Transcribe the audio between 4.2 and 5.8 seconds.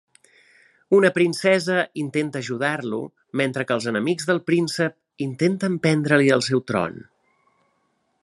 del príncep intenten